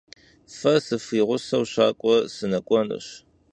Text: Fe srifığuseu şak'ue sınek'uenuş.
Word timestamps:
Fe 0.57 0.73
srifığuseu 0.85 1.65
şak'ue 1.73 2.17
sınek'uenuş. 2.35 3.07